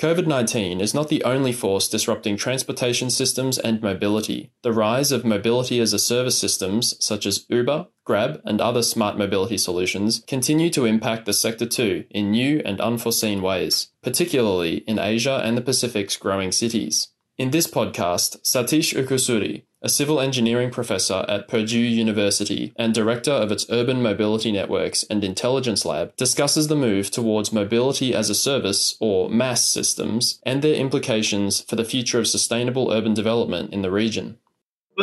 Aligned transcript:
COVID 0.00 0.26
19 0.26 0.80
is 0.80 0.94
not 0.94 1.10
the 1.10 1.22
only 1.24 1.52
force 1.52 1.86
disrupting 1.86 2.38
transportation 2.38 3.10
systems 3.10 3.58
and 3.58 3.82
mobility. 3.82 4.50
The 4.62 4.72
rise 4.72 5.12
of 5.12 5.26
mobility 5.26 5.78
as 5.78 5.92
a 5.92 5.98
service 5.98 6.38
systems, 6.38 6.96
such 7.04 7.26
as 7.26 7.44
Uber, 7.50 7.86
Grab, 8.06 8.40
and 8.46 8.62
other 8.62 8.80
smart 8.80 9.18
mobility 9.18 9.58
solutions, 9.58 10.24
continue 10.26 10.70
to 10.70 10.86
impact 10.86 11.26
the 11.26 11.34
sector 11.34 11.66
too 11.66 12.04
in 12.08 12.30
new 12.30 12.62
and 12.64 12.80
unforeseen 12.80 13.42
ways, 13.42 13.88
particularly 14.02 14.76
in 14.86 14.98
Asia 14.98 15.42
and 15.44 15.54
the 15.54 15.60
Pacific's 15.60 16.16
growing 16.16 16.50
cities. 16.50 17.08
In 17.36 17.50
this 17.50 17.66
podcast, 17.66 18.40
Satish 18.40 18.98
Ukkusuri, 18.98 19.64
a 19.82 19.88
civil 19.88 20.20
engineering 20.20 20.70
professor 20.70 21.24
at 21.28 21.48
Purdue 21.48 21.78
University 21.78 22.72
and 22.76 22.92
director 22.92 23.30
of 23.30 23.50
its 23.50 23.66
Urban 23.70 24.02
Mobility 24.02 24.52
Networks 24.52 25.04
and 25.04 25.24
Intelligence 25.24 25.84
Lab, 25.84 26.14
discusses 26.16 26.68
the 26.68 26.76
move 26.76 27.10
towards 27.10 27.52
mobility 27.52 28.14
as 28.14 28.28
a 28.28 28.34
service, 28.34 28.96
or 29.00 29.30
MaaS 29.30 29.64
systems, 29.64 30.40
and 30.42 30.60
their 30.60 30.74
implications 30.74 31.62
for 31.62 31.76
the 31.76 31.84
future 31.84 32.18
of 32.18 32.28
sustainable 32.28 32.92
urban 32.92 33.14
development 33.14 33.72
in 33.72 33.82
the 33.82 33.90
region 33.90 34.36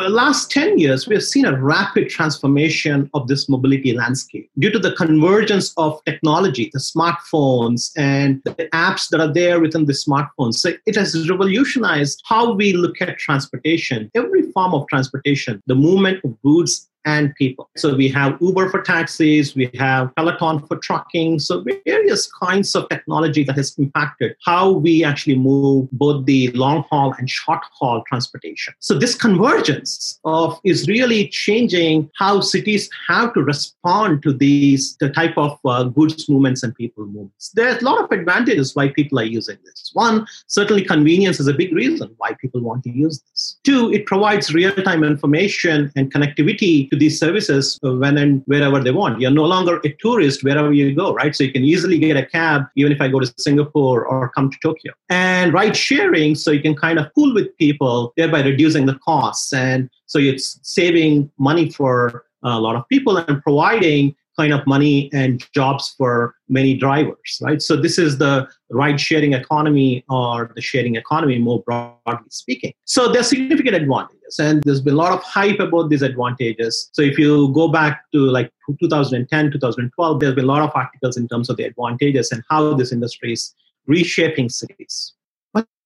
last 0.01 0.51
10 0.51 0.77
years, 0.77 1.07
we 1.07 1.15
have 1.15 1.23
seen 1.23 1.45
a 1.45 1.59
rapid 1.61 2.09
transformation 2.09 3.09
of 3.13 3.27
this 3.27 3.47
mobility 3.49 3.93
landscape 3.93 4.49
due 4.59 4.71
to 4.71 4.79
the 4.79 4.93
convergence 4.93 5.73
of 5.77 6.03
technology, 6.05 6.69
the 6.73 6.79
smartphones, 6.79 7.91
and 7.97 8.41
the 8.43 8.53
apps 8.73 9.09
that 9.09 9.19
are 9.19 9.31
there 9.31 9.59
within 9.59 9.85
the 9.85 9.93
smartphones. 9.93 10.55
So 10.55 10.71
it 10.85 10.95
has 10.95 11.29
revolutionized 11.29 12.21
how 12.25 12.53
we 12.53 12.73
look 12.73 13.02
at 13.02 13.17
transportation, 13.17 14.11
every 14.15 14.52
form 14.52 14.73
of 14.73 14.88
transportation, 14.88 15.61
the 15.67 15.75
movement 15.75 16.23
of 16.23 16.41
goods 16.41 16.89
and 17.07 17.34
people. 17.35 17.70
So 17.77 17.95
we 17.95 18.09
have 18.09 18.38
Uber 18.41 18.70
for 18.70 18.81
taxis, 18.81 19.55
we 19.55 19.71
have 19.79 20.13
Peloton 20.16 20.59
for 20.67 20.77
trucking. 20.77 21.39
So 21.39 21.63
various 21.85 22.30
kinds 22.43 22.75
of 22.75 22.89
technology 22.89 23.43
that 23.45 23.55
has 23.55 23.73
impacted 23.77 24.35
how 24.45 24.71
we 24.71 25.05
actually 25.05 25.38
move 25.38 25.88
both 25.93 26.25
the 26.25 26.52
long 26.52 26.83
haul 26.89 27.13
and 27.17 27.30
short 27.30 27.63
haul 27.71 28.03
transportation. 28.09 28.73
So 28.80 28.94
this 29.00 29.16
convergence 29.16 30.19
of 30.25 30.59
is 30.66 30.88
really 30.88 31.30
changing 31.30 32.11
how 32.17 32.41
cities 32.41 32.89
have 33.08 33.33
to 33.35 33.41
respond 33.41 34.22
to 34.23 34.33
these 34.33 34.97
the 34.97 35.09
type 35.09 35.38
of 35.38 35.58
uh, 35.63 35.83
goods 35.83 36.28
movements 36.28 36.61
and 36.63 36.75
people 36.75 37.05
movements. 37.05 37.52
There's 37.55 37.81
a 37.81 37.85
lot 37.85 38.03
of 38.03 38.11
advantages 38.11 38.75
why 38.75 38.89
people 38.89 39.17
are 39.19 39.23
using 39.39 39.58
this. 39.63 39.91
One, 39.94 40.28
certainly 40.47 40.83
convenience 40.83 41.39
is 41.39 41.47
a 41.47 41.53
big 41.53 41.72
reason 41.72 42.13
why 42.17 42.33
people 42.41 42.61
want 42.61 42.83
to 42.83 42.91
use 42.91 43.22
this. 43.22 43.59
Two, 43.63 43.94
it 43.94 44.05
provides 44.05 44.53
real-time 44.53 45.03
information 45.05 45.91
and 45.95 46.11
connectivity 46.13 46.89
to 46.89 46.97
these 46.98 47.20
services 47.20 47.80
when 47.81 48.17
and 48.17 48.44
wherever 48.45 48.84
they 48.84 48.92
want. 48.92 49.22
You're 49.22 49.31
no 49.31 49.45
longer 49.45 49.80
a 49.84 49.90
tourist 50.00 50.44
wherever 50.44 50.73
you 50.73 50.95
go, 50.95 51.14
right? 51.14 51.36
So 51.36 51.44
you 51.44 51.52
can 51.52 51.64
easily 51.64 51.98
get 52.00 52.17
a 52.17 52.26
cab 52.26 52.64
even 52.76 52.92
if 52.92 53.00
I 53.02 53.08
go 53.08 53.20
to 53.20 53.34
Singapore 53.38 54.06
or 54.06 54.30
come 54.30 54.50
to 54.50 54.58
Tokyo. 54.62 54.94
And 55.09 55.53
ride 55.53 55.75
sharing, 55.75 56.36
so 56.36 56.52
you 56.52 56.62
can 56.62 56.75
kind 56.75 57.00
of 57.00 57.14
pool 57.14 57.34
with 57.34 57.56
people, 57.58 58.14
thereby 58.18 58.42
reducing 58.42 58.86
the 58.86 58.95
costs. 58.95 59.53
And 59.53 59.90
so 60.06 60.20
it's 60.20 60.59
saving 60.64 61.31
money 61.38 61.70
for 61.70 62.25
a 62.44 62.59
lot 62.59 62.75
of 62.75 62.88
people 62.88 63.18
and 63.18 63.42
providing 63.42 64.16
kind 64.38 64.53
of 64.53 64.66
money 64.67 65.09
and 65.13 65.43
jobs 65.52 65.95
for 65.97 66.35
many 66.47 66.77
drivers, 66.77 67.39
right? 67.41 67.61
So 67.61 67.75
this 67.75 67.97
is 67.97 68.17
the 68.17 68.47
ride 68.69 68.99
sharing 69.02 69.33
economy 69.33 70.05
or 70.09 70.52
the 70.55 70.61
sharing 70.61 70.95
economy 70.95 71.39
more 71.39 71.63
broadly 71.63 72.29
speaking. 72.29 72.73
So 72.85 73.11
there's 73.11 73.27
significant 73.27 73.75
advantages 73.75 74.39
and 74.39 74.61
there's 74.63 74.81
been 74.81 74.94
a 74.94 74.97
lot 74.97 75.13
of 75.13 75.23
hype 75.23 75.59
about 75.59 75.89
these 75.89 76.03
advantages. 76.03 76.89
So 76.94 77.02
if 77.02 77.17
you 77.17 77.52
go 77.53 77.69
back 77.69 78.03
to 78.13 78.19
like 78.19 78.52
2010, 78.79 79.52
2012, 79.52 80.19
there's 80.19 80.35
been 80.35 80.45
a 80.45 80.47
lot 80.47 80.61
of 80.61 80.72
articles 80.75 81.17
in 81.17 81.27
terms 81.27 81.49
of 81.49 81.57
the 81.57 81.63
advantages 81.63 82.31
and 82.31 82.44
how 82.49 82.73
this 82.75 82.91
industry 82.91 83.33
is 83.33 83.55
reshaping 83.88 84.49
cities 84.49 85.13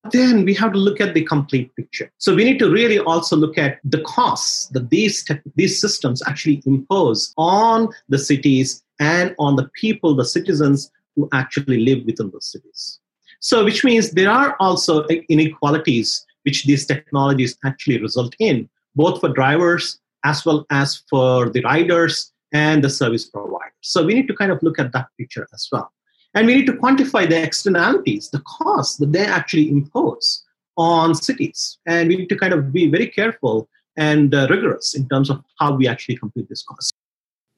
then 0.10 0.46
we 0.46 0.54
have 0.56 0.74
to 0.74 0.80
look 0.80 1.00
at 1.00 1.14
the 1.14 1.24
complete 1.24 1.76
picture. 1.76 2.12
So 2.18 2.34
we 2.34 2.44
need 2.44 2.58
to 2.60 2.72
really 2.72 3.00
also 3.00 3.36
look 3.36 3.58
at 3.58 3.80
the 3.84 4.02
costs 4.02 4.68
that 4.70 4.90
these 4.90 5.26
these 5.56 5.80
systems 5.80 6.24
actually 6.28 6.64
impose 6.66 7.34
on 7.38 7.90
the 8.10 8.18
cities 8.18 8.84
and 9.00 9.36
on 9.38 9.56
the 9.56 9.70
people, 9.74 10.16
the 10.16 10.26
citizens 10.26 10.92
who 11.16 11.30
actually 11.34 11.86
live 11.86 12.06
within 12.06 12.32
those 12.32 12.52
cities. 12.52 13.00
So 13.40 13.64
which 13.64 13.84
means 13.84 14.12
there 14.12 14.30
are 14.30 14.56
also 14.60 15.06
inequalities 15.30 16.26
which 16.44 16.66
these 16.66 16.86
technologies 16.86 17.58
actually 17.64 18.02
result 18.02 18.36
in, 18.40 18.70
both 18.96 19.20
for 19.20 19.30
drivers 19.30 20.00
as 20.24 20.46
well 20.46 20.66
as 20.70 21.04
for 21.10 21.50
the 21.50 21.62
riders 21.62 22.32
and 22.54 22.84
the 22.84 22.90
service 22.90 23.26
providers. 23.26 23.74
So 23.82 24.04
we 24.04 24.14
need 24.14 24.28
to 24.28 24.36
kind 24.36 24.52
of 24.52 24.62
look 24.62 24.80
at 24.80 24.92
that 24.94 25.08
picture 25.18 25.48
as 25.54 25.68
well. 25.72 25.92
And 26.34 26.48
we 26.48 26.56
need 26.56 26.66
to 26.68 26.74
quantify 26.74 27.28
the 27.28 27.42
externalities, 27.42 28.30
the 28.30 28.42
costs 28.42 28.98
that 28.98 29.12
they 29.12 29.26
actually 29.26 29.70
impose 29.70 30.44
on 30.78 31.14
cities. 31.14 31.78
And 31.86 32.10
we 32.10 32.16
need 32.18 32.30
to 32.30 32.38
kind 32.38 32.54
of 32.54 32.72
be 32.72 32.90
very 32.90 33.08
careful 33.08 33.68
and 33.98 34.34
uh, 34.34 34.48
rigorous 34.50 34.94
in 34.96 35.08
terms 35.10 35.30
of 35.30 35.44
how 35.60 35.76
we 35.76 35.88
actually 35.88 36.16
compute 36.16 36.48
this 36.50 36.64
cost. 36.64 36.94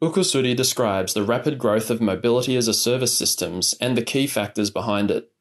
Ukkusuri 0.01 0.56
describes 0.56 1.13
the 1.13 1.23
rapid 1.23 1.57
growth 1.57 1.89
of 1.89 2.01
mobility 2.01 2.57
as 2.57 2.67
a 2.67 2.73
service 2.73 3.17
systems 3.17 3.73
and 3.79 3.95
the 3.95 4.01
key 4.01 4.28
factors 4.28 4.69
behind 4.69 5.09
it. 5.12 5.31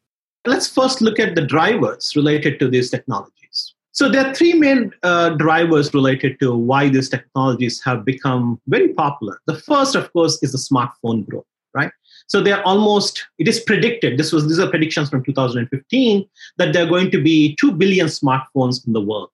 Let's 0.47 0.69
first 0.69 1.00
look 1.00 1.19
at 1.19 1.34
the 1.34 1.47
drivers 1.47 2.15
related 2.15 2.59
to 2.60 2.69
these 2.69 2.91
technologies. 2.91 3.75
So 3.92 4.09
there 4.09 4.26
are 4.26 4.34
three 4.34 4.54
main 4.54 4.92
uh, 5.03 5.31
drivers 5.31 5.92
related 5.92 6.38
to 6.41 6.56
why 6.56 6.88
these 6.88 7.09
technologies 7.09 7.82
have 7.84 8.04
become 8.04 8.60
very 8.66 8.88
popular. 8.88 9.41
The 9.47 9.56
first, 9.56 9.94
of 9.94 10.12
course, 10.12 10.42
is 10.42 10.53
the 10.53 10.59
smartphone 10.59 11.28
growth, 11.28 11.44
right? 11.75 11.91
So 12.27 12.41
they're 12.41 12.66
almost, 12.66 13.27
it 13.38 13.49
is 13.49 13.60
predicted, 13.60 14.19
this 14.19 14.33
was 14.33 14.49
these 14.49 14.59
are 14.59 14.69
predictions 14.69 15.10
from 15.10 15.25
2015, 15.25 16.28
that 16.59 16.72
there 16.72 16.84
are 16.84 16.88
going 16.88 17.10
to 17.10 17.22
be 17.22 17.56
2 17.56 17.72
billion 17.72 18.06
smartphones 18.06 18.87
in 18.87 18.93
the 18.93 19.00
world. 19.00 19.31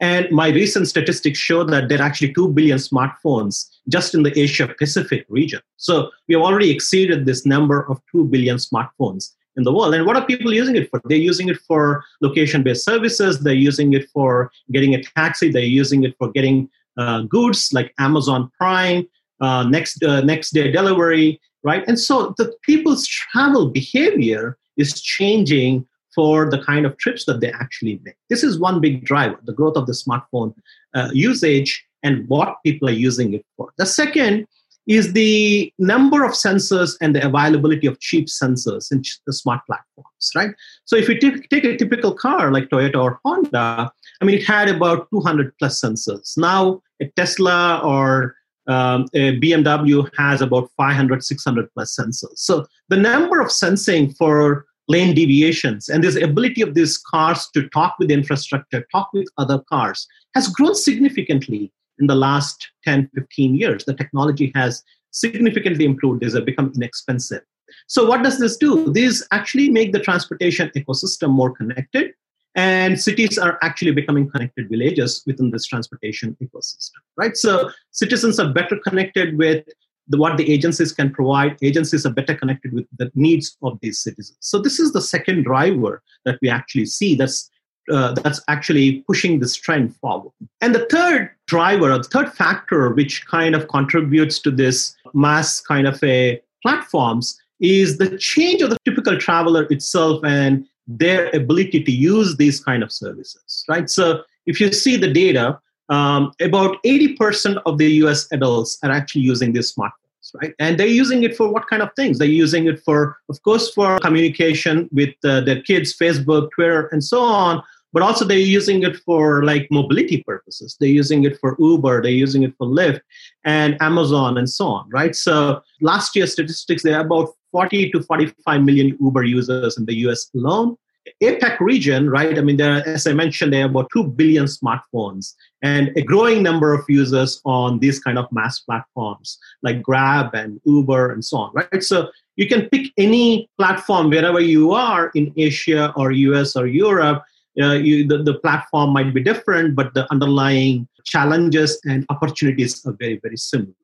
And 0.00 0.30
my 0.30 0.48
recent 0.48 0.86
statistics 0.86 1.38
show 1.38 1.64
that 1.64 1.88
there 1.88 1.98
are 1.98 2.02
actually 2.02 2.32
2 2.32 2.50
billion 2.50 2.78
smartphones 2.78 3.68
just 3.88 4.14
in 4.14 4.22
the 4.22 4.38
Asia 4.38 4.72
Pacific 4.78 5.26
region. 5.28 5.60
So 5.76 6.10
we 6.28 6.34
have 6.34 6.42
already 6.42 6.70
exceeded 6.70 7.26
this 7.26 7.44
number 7.44 7.88
of 7.90 8.00
2 8.12 8.24
billion 8.26 8.58
smartphones 8.58 9.32
in 9.56 9.64
the 9.64 9.72
world. 9.72 9.94
And 9.94 10.06
what 10.06 10.16
are 10.16 10.24
people 10.24 10.54
using 10.54 10.76
it 10.76 10.88
for? 10.88 11.02
They're 11.04 11.18
using 11.18 11.48
it 11.48 11.58
for 11.66 12.04
location 12.20 12.62
based 12.62 12.84
services, 12.84 13.40
they're 13.40 13.54
using 13.54 13.92
it 13.92 14.08
for 14.10 14.52
getting 14.70 14.94
a 14.94 15.02
taxi, 15.02 15.50
they're 15.50 15.62
using 15.62 16.04
it 16.04 16.14
for 16.16 16.30
getting 16.30 16.70
uh, 16.96 17.22
goods 17.22 17.72
like 17.72 17.92
Amazon 17.98 18.50
Prime, 18.56 19.06
uh, 19.40 19.64
next, 19.64 20.02
uh, 20.02 20.20
next 20.22 20.50
day 20.50 20.70
delivery, 20.70 21.40
right? 21.62 21.84
And 21.86 21.98
so 21.98 22.34
the 22.38 22.52
people's 22.62 23.06
travel 23.06 23.68
behavior 23.70 24.58
is 24.76 25.00
changing 25.00 25.86
for 26.14 26.50
the 26.50 26.62
kind 26.62 26.86
of 26.86 26.96
trips 26.98 27.24
that 27.26 27.40
they 27.40 27.52
actually 27.52 28.00
make. 28.04 28.16
This 28.28 28.42
is 28.42 28.58
one 28.58 28.80
big 28.80 29.04
driver, 29.04 29.38
the 29.44 29.52
growth 29.52 29.76
of 29.76 29.86
the 29.86 29.92
smartphone 29.92 30.54
uh, 30.94 31.10
usage 31.12 31.84
and 32.02 32.28
what 32.28 32.56
people 32.64 32.88
are 32.88 32.92
using 33.08 33.34
it 33.34 33.44
for. 33.56 33.72
The 33.76 33.86
second 33.86 34.46
is 34.88 35.12
the 35.12 35.72
number 35.78 36.24
of 36.24 36.32
sensors 36.32 36.96
and 37.00 37.14
the 37.14 37.24
availability 37.24 37.86
of 37.86 38.00
cheap 38.00 38.26
sensors 38.26 38.90
in 38.90 39.02
the 39.26 39.32
smart 39.32 39.60
platforms, 39.66 40.30
right? 40.34 40.50
So 40.86 40.96
if 40.96 41.08
you 41.08 41.20
take, 41.20 41.48
take 41.50 41.64
a 41.64 41.76
typical 41.76 42.14
car 42.14 42.50
like 42.50 42.70
Toyota 42.70 43.00
or 43.02 43.20
Honda, 43.24 43.92
I 44.20 44.24
mean, 44.24 44.38
it 44.38 44.44
had 44.44 44.68
about 44.68 45.08
200 45.10 45.56
plus 45.58 45.80
sensors. 45.80 46.38
Now, 46.38 46.82
a 47.00 47.06
Tesla 47.16 47.80
or 47.84 48.34
um, 48.68 49.06
BMW 49.14 50.08
has 50.16 50.40
about 50.40 50.70
500, 50.76 51.24
600 51.24 51.72
plus 51.72 51.96
sensors. 51.96 52.36
So 52.36 52.66
the 52.88 52.96
number 52.96 53.40
of 53.40 53.50
sensing 53.50 54.12
for 54.12 54.66
lane 54.88 55.14
deviations 55.14 55.88
and 55.88 56.02
this 56.02 56.16
ability 56.16 56.62
of 56.62 56.74
these 56.74 56.98
cars 56.98 57.48
to 57.54 57.68
talk 57.68 57.96
with 57.98 58.10
infrastructure, 58.10 58.86
talk 58.90 59.10
with 59.12 59.28
other 59.36 59.58
cars 59.68 60.06
has 60.34 60.48
grown 60.48 60.74
significantly 60.74 61.72
in 61.98 62.06
the 62.06 62.14
last 62.14 62.70
10, 62.84 63.10
15 63.14 63.54
years. 63.54 63.84
The 63.84 63.94
technology 63.94 64.52
has 64.54 64.82
significantly 65.10 65.84
improved. 65.84 66.20
These 66.20 66.34
have 66.34 66.46
become 66.46 66.72
inexpensive. 66.74 67.42
So 67.86 68.06
what 68.06 68.22
does 68.22 68.38
this 68.38 68.56
do? 68.56 68.90
These 68.92 69.26
actually 69.30 69.68
make 69.68 69.92
the 69.92 70.00
transportation 70.00 70.70
ecosystem 70.74 71.30
more 71.30 71.54
connected 71.54 72.12
and 72.58 73.00
cities 73.08 73.38
are 73.38 73.58
actually 73.62 73.94
becoming 74.00 74.28
connected 74.30 74.68
villages 74.68 75.22
within 75.26 75.50
this 75.52 75.66
transportation 75.72 76.36
ecosystem 76.42 77.02
right? 77.18 77.36
So 77.36 77.70
citizens 77.90 78.40
are 78.40 78.50
better 78.52 78.78
connected 78.78 79.36
with 79.36 79.64
the, 80.08 80.16
what 80.16 80.38
the 80.38 80.50
agencies 80.50 80.92
can 80.92 81.10
provide. 81.12 81.56
Agencies 81.60 82.06
are 82.06 82.12
better 82.12 82.34
connected 82.34 82.72
with 82.72 82.86
the 82.96 83.10
needs 83.14 83.58
of 83.62 83.78
these 83.82 83.98
citizens. 83.98 84.38
So 84.40 84.58
this 84.58 84.78
is 84.78 84.92
the 84.92 85.02
second 85.02 85.42
driver 85.44 86.02
that 86.24 86.38
we 86.40 86.48
actually 86.48 86.86
see 86.86 87.14
that's 87.14 87.50
uh, 87.90 88.12
that's 88.12 88.40
actually 88.48 89.02
pushing 89.06 89.40
this 89.40 89.56
trend 89.56 89.96
forward. 89.96 90.32
And 90.60 90.74
the 90.74 90.86
third 90.90 91.30
driver, 91.46 91.90
or 91.90 91.96
the 91.96 92.04
third 92.04 92.30
factor, 92.30 92.90
which 92.90 93.26
kind 93.26 93.54
of 93.54 93.66
contributes 93.68 94.38
to 94.40 94.50
this 94.50 94.94
MaaS 95.14 95.62
kind 95.62 95.86
of 95.86 96.02
a 96.04 96.38
platforms, 96.62 97.40
is 97.60 97.96
the 97.96 98.18
change 98.18 98.60
of 98.60 98.68
the 98.68 98.76
typical 98.84 99.16
traveler 99.16 99.66
itself 99.70 100.22
and 100.22 100.66
their 100.88 101.28
ability 101.36 101.84
to 101.84 101.92
use 101.92 102.36
these 102.36 102.64
kind 102.64 102.82
of 102.82 102.90
services, 102.90 103.64
right? 103.68 103.88
So 103.88 104.22
if 104.46 104.60
you 104.60 104.72
see 104.72 104.96
the 104.96 105.12
data, 105.12 105.60
um, 105.90 106.32
about 106.40 106.82
80% 106.82 107.60
of 107.66 107.78
the 107.78 107.86
US 108.04 108.26
adults 108.32 108.78
are 108.82 108.90
actually 108.90 109.22
using 109.22 109.52
these 109.52 109.74
smartphones. 109.74 110.34
right? 110.40 110.54
And 110.58 110.78
they're 110.78 110.86
using 110.86 111.22
it 111.22 111.36
for 111.36 111.48
what 111.48 111.68
kind 111.68 111.82
of 111.82 111.90
things? 111.94 112.18
They're 112.18 112.28
using 112.28 112.66
it 112.66 112.82
for, 112.84 113.18
of 113.28 113.42
course, 113.42 113.72
for 113.72 113.98
communication 114.00 114.88
with 114.92 115.14
uh, 115.24 115.42
their 115.42 115.62
kids, 115.62 115.96
Facebook, 115.96 116.50
Twitter, 116.54 116.88
and 116.88 117.02
so 117.02 117.20
on. 117.20 117.62
But 117.92 118.02
also 118.02 118.26
they're 118.26 118.38
using 118.38 118.82
it 118.82 118.96
for 118.96 119.44
like 119.44 119.66
mobility 119.70 120.22
purposes. 120.22 120.76
They're 120.78 120.90
using 120.90 121.24
it 121.24 121.38
for 121.40 121.56
Uber, 121.58 122.02
they're 122.02 122.10
using 122.10 122.42
it 122.42 122.54
for 122.58 122.66
Lyft 122.66 123.00
and 123.44 123.80
Amazon 123.80 124.36
and 124.36 124.48
so 124.48 124.66
on, 124.66 124.90
right? 124.90 125.16
So 125.16 125.62
last 125.80 126.14
year 126.14 126.26
statistics, 126.26 126.82
there 126.82 126.98
are 126.98 127.06
about 127.06 127.30
40 127.52 127.90
to 127.90 128.02
45 128.02 128.62
million 128.62 128.96
Uber 129.00 129.24
users 129.24 129.78
in 129.78 129.86
the 129.86 129.94
US 130.06 130.30
alone. 130.34 130.76
APAC 131.22 131.58
region, 131.60 132.10
right? 132.10 132.36
I 132.38 132.42
mean, 132.42 132.56
there 132.56 132.74
are, 132.74 132.82
as 132.86 133.06
I 133.06 133.12
mentioned, 133.12 133.52
there 133.52 133.62
are 133.62 133.70
about 133.70 133.88
2 133.92 134.04
billion 134.04 134.44
smartphones 134.44 135.34
and 135.62 135.90
a 135.96 136.02
growing 136.02 136.42
number 136.42 136.74
of 136.74 136.84
users 136.88 137.40
on 137.44 137.78
these 137.78 137.98
kind 137.98 138.18
of 138.18 138.26
MaaS 138.30 138.60
platforms 138.60 139.38
like 139.62 139.82
Grab 139.82 140.34
and 140.34 140.60
Uber 140.64 141.12
and 141.12 141.24
so 141.24 141.38
on, 141.38 141.52
right? 141.54 141.82
So 141.82 142.10
you 142.36 142.46
can 142.46 142.68
pick 142.68 142.92
any 142.96 143.48
platform 143.58 144.10
wherever 144.10 144.40
you 144.40 144.72
are 144.72 145.10
in 145.14 145.32
Asia 145.36 145.92
or 145.96 146.12
US 146.12 146.56
or 146.56 146.66
Europe. 146.66 147.22
Uh, 147.60 147.72
you, 147.72 148.06
the, 148.06 148.22
the 148.22 148.34
platform 148.34 148.90
might 148.90 149.12
be 149.12 149.22
different, 149.22 149.74
but 149.74 149.92
the 149.94 150.10
underlying 150.12 150.86
challenges 151.04 151.80
and 151.84 152.06
opportunities 152.10 152.84
are 152.86 152.92
very, 152.92 153.18
very 153.22 153.36
similar. 153.36 153.74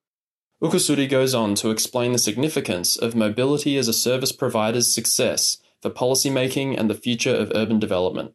Ukkusuri 0.64 1.06
goes 1.06 1.34
on 1.34 1.55
to 1.56 1.70
explain 1.70 2.12
the 2.12 2.19
significance 2.19 2.96
of 2.96 3.14
mobility 3.14 3.76
as 3.76 3.87
a 3.87 3.93
service 3.93 4.32
provider's 4.32 4.90
success 4.90 5.58
for 5.82 5.90
policymaking 5.90 6.81
and 6.81 6.88
the 6.88 6.94
future 6.94 7.34
of 7.34 7.52
urban 7.55 7.78
development. 7.78 8.32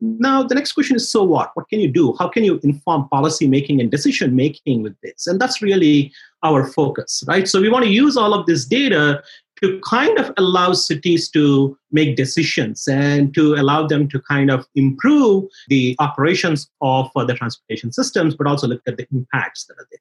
Now, 0.00 0.44
the 0.44 0.54
next 0.54 0.74
question 0.74 0.94
is 0.94 1.10
so 1.10 1.24
what? 1.24 1.50
What 1.54 1.68
can 1.68 1.80
you 1.80 1.90
do? 1.90 2.14
How 2.20 2.28
can 2.28 2.44
you 2.44 2.60
inform 2.62 3.08
policy 3.08 3.48
making 3.48 3.80
and 3.80 3.90
decision 3.90 4.36
making 4.36 4.84
with 4.84 4.94
this? 5.00 5.26
And 5.26 5.40
that's 5.40 5.60
really 5.60 6.12
our 6.44 6.68
focus, 6.68 7.24
right? 7.26 7.48
So, 7.48 7.60
we 7.60 7.68
want 7.68 7.84
to 7.84 7.90
use 7.90 8.16
all 8.16 8.32
of 8.32 8.46
this 8.46 8.64
data 8.64 9.20
to 9.60 9.80
kind 9.80 10.16
of 10.20 10.32
allow 10.36 10.72
cities 10.72 11.28
to 11.30 11.76
make 11.90 12.14
decisions 12.14 12.86
and 12.86 13.34
to 13.34 13.54
allow 13.54 13.88
them 13.88 14.06
to 14.10 14.20
kind 14.20 14.52
of 14.52 14.68
improve 14.76 15.46
the 15.66 15.96
operations 15.98 16.70
of 16.80 17.10
uh, 17.16 17.24
the 17.24 17.34
transportation 17.34 17.90
systems, 17.90 18.36
but 18.36 18.46
also 18.46 18.68
look 18.68 18.82
at 18.86 18.98
the 18.98 19.06
impacts 19.10 19.64
that 19.64 19.74
are 19.74 19.88
there. 19.90 19.98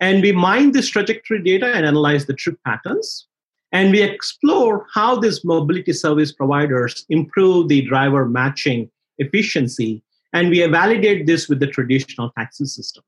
And 0.00 0.22
we 0.22 0.32
mine 0.32 0.72
this 0.72 0.88
trajectory 0.88 1.42
data 1.42 1.66
and 1.66 1.86
analyze 1.86 2.26
the 2.26 2.34
trip 2.34 2.58
patterns. 2.64 3.26
And 3.72 3.92
we 3.92 4.02
explore 4.02 4.86
how 4.92 5.16
these 5.16 5.44
mobility 5.44 5.92
service 5.92 6.32
providers 6.32 7.04
improve 7.08 7.68
the 7.68 7.82
driver 7.82 8.26
matching 8.26 8.90
efficiency. 9.18 10.02
And 10.32 10.50
we 10.50 10.64
validate 10.66 11.26
this 11.26 11.48
with 11.48 11.60
the 11.60 11.66
traditional 11.66 12.30
taxi 12.36 12.66
system. 12.66 13.02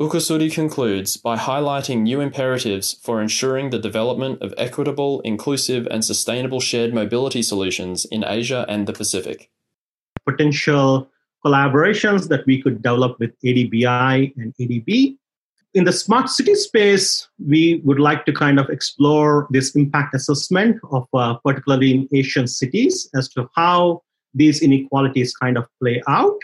Ukkusuri 0.00 0.52
concludes 0.52 1.16
by 1.16 1.36
highlighting 1.36 2.00
new 2.00 2.20
imperatives 2.20 2.94
for 3.02 3.20
ensuring 3.20 3.70
the 3.70 3.78
development 3.78 4.42
of 4.42 4.54
equitable, 4.56 5.20
inclusive, 5.20 5.86
and 5.90 6.04
sustainable 6.04 6.60
shared 6.60 6.92
mobility 6.92 7.42
solutions 7.42 8.04
in 8.06 8.24
Asia 8.26 8.64
and 8.68 8.88
the 8.88 8.92
Pacific. 8.92 9.50
Potential 10.26 11.08
collaborations 11.44 12.28
that 12.28 12.44
we 12.46 12.60
could 12.60 12.82
develop 12.82 13.18
with 13.20 13.38
ADBI 13.42 14.32
and 14.36 14.54
ADB 14.58 15.16
in 15.74 15.84
the 15.84 15.92
smart 15.92 16.28
city 16.28 16.54
space, 16.54 17.28
we 17.44 17.80
would 17.84 17.98
like 17.98 18.26
to 18.26 18.32
kind 18.32 18.58
of 18.60 18.68
explore 18.68 19.46
this 19.50 19.74
impact 19.74 20.14
assessment 20.14 20.78
of 20.90 21.08
uh, 21.14 21.34
particularly 21.44 21.94
in 21.94 22.08
Asian 22.12 22.46
cities 22.46 23.08
as 23.14 23.28
to 23.30 23.48
how 23.56 24.02
these 24.34 24.62
inequalities 24.62 25.34
kind 25.34 25.56
of 25.56 25.66
play 25.80 26.02
out 26.08 26.38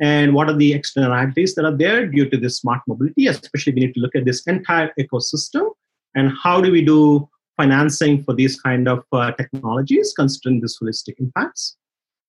and 0.00 0.32
what 0.32 0.48
are 0.48 0.56
the 0.56 0.72
externalities 0.72 1.54
that 1.56 1.64
are 1.64 1.76
there 1.76 2.06
due 2.06 2.28
to 2.30 2.36
this 2.36 2.58
smart 2.58 2.80
mobility. 2.86 3.26
Especially, 3.26 3.72
we 3.72 3.80
need 3.80 3.94
to 3.94 4.00
look 4.00 4.14
at 4.14 4.24
this 4.24 4.46
entire 4.46 4.92
ecosystem 4.98 5.70
and 6.14 6.32
how 6.42 6.60
do 6.60 6.70
we 6.70 6.84
do 6.84 7.28
financing 7.56 8.22
for 8.22 8.32
these 8.32 8.60
kind 8.60 8.86
of 8.86 9.04
uh, 9.12 9.32
technologies 9.32 10.14
considering 10.16 10.60
this 10.60 10.78
holistic 10.78 11.14
impacts. 11.18 11.76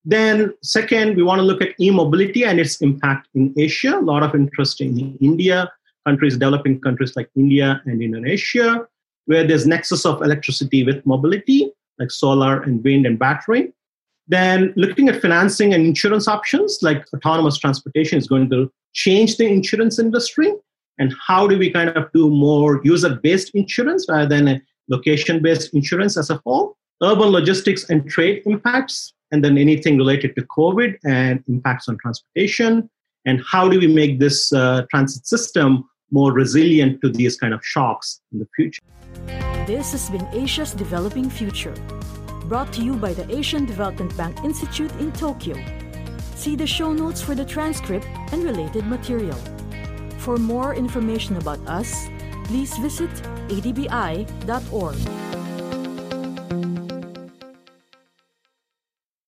Then, 0.04 0.54
second, 0.64 1.16
we 1.16 1.22
want 1.22 1.40
to 1.40 1.44
look 1.44 1.62
at 1.62 1.76
e 1.80 1.92
mobility 1.92 2.44
and 2.44 2.60
its 2.60 2.82
impact 2.82 3.28
in 3.36 3.54
Asia. 3.56 3.98
A 3.98 4.02
lot 4.02 4.24
of 4.24 4.34
interest 4.34 4.82
in 4.82 5.16
India 5.22 5.70
countries, 6.10 6.38
developing 6.38 6.82
countries 6.82 7.14
like 7.16 7.30
India 7.36 7.82
and 7.86 8.02
Indonesia, 8.02 8.70
where 9.26 9.46
there's 9.48 9.68
nexus 9.74 10.06
of 10.06 10.22
electricity 10.28 10.84
with 10.84 11.06
mobility, 11.06 11.60
like 12.00 12.12
solar 12.12 12.62
and 12.64 12.84
wind 12.84 13.06
and 13.06 13.20
battery. 13.20 13.64
Then 14.28 14.74
looking 14.76 15.10
at 15.10 15.22
financing 15.22 15.74
and 15.74 15.86
insurance 15.86 16.28
options, 16.28 16.80
like 16.82 17.06
autonomous 17.16 17.58
transportation 17.58 18.18
is 18.18 18.28
going 18.28 18.50
to 18.50 18.72
change 18.94 19.38
the 19.38 19.48
insurance 19.58 20.00
industry. 20.00 20.50
And 20.98 21.14
how 21.28 21.48
do 21.48 21.58
we 21.58 21.70
kind 21.78 21.90
of 21.90 22.12
do 22.12 22.30
more 22.30 22.82
user-based 22.84 23.52
insurance 23.62 24.06
rather 24.10 24.30
than 24.34 24.62
location-based 24.90 25.74
insurance 25.74 26.18
as 26.18 26.30
a 26.30 26.42
whole? 26.44 26.76
Urban 27.02 27.30
logistics 27.30 27.90
and 27.90 28.10
trade 28.10 28.44
impacts, 28.46 29.14
and 29.32 29.44
then 29.44 29.58
anything 29.58 29.98
related 29.98 30.36
to 30.36 30.42
COVID 30.58 30.98
and 31.06 31.44
impacts 31.48 31.88
on 31.88 31.98
transportation 31.98 32.90
and 33.26 33.42
how 33.46 33.70
do 33.70 33.80
we 33.80 33.88
make 33.88 34.20
this 34.20 34.52
uh, 34.54 34.86
transit 34.90 35.26
system 35.28 35.90
more 36.12 36.32
resilient 36.34 37.02
to 37.02 37.10
these 37.10 37.38
kind 37.38 37.54
of 37.54 37.64
shocks 37.64 38.22
in 38.32 38.40
the 38.40 38.48
future. 38.56 38.82
This 39.68 39.92
has 39.92 40.10
been 40.10 40.28
Asia's 40.34 40.74
Developing 40.74 41.30
Future, 41.30 41.74
brought 42.46 42.74
to 42.74 42.82
you 42.82 42.96
by 42.96 43.14
the 43.14 43.30
Asian 43.36 43.66
Development 43.66 44.16
Bank 44.18 44.44
Institute 44.44 44.92
in 45.00 45.12
Tokyo. 45.12 45.56
See 46.36 46.56
the 46.56 46.66
show 46.66 46.94
notes 46.94 47.22
for 47.22 47.36
the 47.36 47.46
transcript 47.46 48.08
and 48.32 48.44
related 48.44 48.86
material. 48.86 49.38
For 50.20 50.38
more 50.38 50.74
information 50.74 51.38
about 51.38 51.60
us, 51.68 52.08
please 52.46 52.76
visit 52.78 53.12
adbi.org. 53.50 54.98